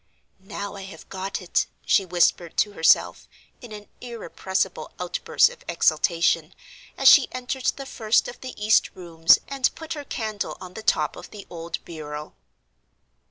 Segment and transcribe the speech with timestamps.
[0.39, 3.27] "Now, I have got it!" she whispered to herself,
[3.61, 6.55] in an irrepressible outburst of exaltation,
[6.97, 10.81] as she entered the first of the east rooms and put her candle on the
[10.81, 12.33] top of the old bureau.